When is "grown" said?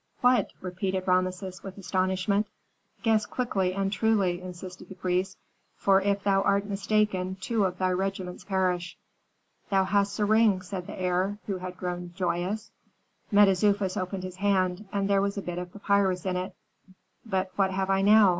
11.77-12.13